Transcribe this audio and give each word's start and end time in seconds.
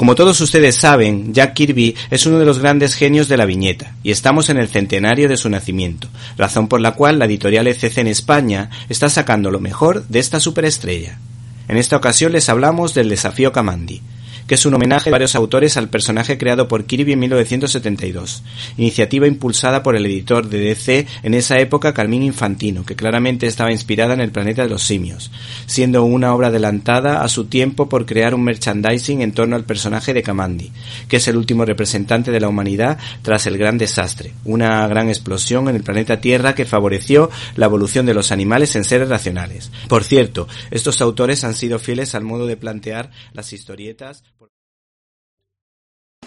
Como 0.00 0.14
todos 0.14 0.40
ustedes 0.40 0.76
saben, 0.76 1.34
Jack 1.34 1.52
Kirby 1.52 1.94
es 2.10 2.24
uno 2.24 2.38
de 2.38 2.46
los 2.46 2.58
grandes 2.58 2.94
genios 2.94 3.28
de 3.28 3.36
la 3.36 3.44
viñeta, 3.44 3.92
y 4.02 4.12
estamos 4.12 4.48
en 4.48 4.56
el 4.56 4.68
centenario 4.68 5.28
de 5.28 5.36
su 5.36 5.50
nacimiento, 5.50 6.08
razón 6.38 6.68
por 6.68 6.80
la 6.80 6.92
cual 6.92 7.18
la 7.18 7.26
editorial 7.26 7.66
ECC 7.66 7.98
en 7.98 8.06
España 8.06 8.70
está 8.88 9.10
sacando 9.10 9.50
lo 9.50 9.60
mejor 9.60 10.06
de 10.08 10.20
esta 10.20 10.40
superestrella. 10.40 11.18
En 11.68 11.76
esta 11.76 11.98
ocasión 11.98 12.32
les 12.32 12.48
hablamos 12.48 12.94
del 12.94 13.10
desafío 13.10 13.52
Kamandi, 13.52 14.00
que 14.50 14.56
es 14.56 14.66
un 14.66 14.74
homenaje 14.74 15.10
de 15.10 15.12
varios 15.12 15.36
autores 15.36 15.76
al 15.76 15.90
personaje 15.90 16.36
creado 16.36 16.66
por 16.66 16.84
Kirby 16.84 17.12
en 17.12 17.20
1972, 17.20 18.42
iniciativa 18.78 19.28
impulsada 19.28 19.84
por 19.84 19.94
el 19.94 20.04
editor 20.04 20.48
de 20.48 20.58
DC 20.58 21.06
en 21.22 21.34
esa 21.34 21.60
época 21.60 21.94
Carmín 21.94 22.24
Infantino, 22.24 22.84
que 22.84 22.96
claramente 22.96 23.46
estaba 23.46 23.70
inspirada 23.70 24.14
en 24.14 24.20
el 24.20 24.32
planeta 24.32 24.64
de 24.64 24.68
los 24.68 24.82
simios, 24.82 25.30
siendo 25.66 26.02
una 26.02 26.34
obra 26.34 26.48
adelantada 26.48 27.22
a 27.22 27.28
su 27.28 27.44
tiempo 27.44 27.88
por 27.88 28.06
crear 28.06 28.34
un 28.34 28.42
merchandising 28.42 29.22
en 29.22 29.30
torno 29.30 29.54
al 29.54 29.62
personaje 29.62 30.12
de 30.12 30.24
Kamandi, 30.24 30.72
que 31.06 31.18
es 31.18 31.28
el 31.28 31.36
último 31.36 31.64
representante 31.64 32.32
de 32.32 32.40
la 32.40 32.48
humanidad 32.48 32.98
tras 33.22 33.46
el 33.46 33.56
gran 33.56 33.78
desastre, 33.78 34.32
una 34.44 34.84
gran 34.88 35.10
explosión 35.10 35.68
en 35.68 35.76
el 35.76 35.84
planeta 35.84 36.20
Tierra 36.20 36.56
que 36.56 36.64
favoreció 36.64 37.30
la 37.54 37.66
evolución 37.66 38.04
de 38.04 38.14
los 38.14 38.32
animales 38.32 38.74
en 38.74 38.82
seres 38.82 39.08
racionales. 39.08 39.70
Por 39.86 40.02
cierto, 40.02 40.48
estos 40.72 41.00
autores 41.00 41.44
han 41.44 41.54
sido 41.54 41.78
fieles 41.78 42.16
al 42.16 42.24
modo 42.24 42.48
de 42.48 42.56
plantear 42.56 43.12
las 43.32 43.52
historietas 43.52 44.24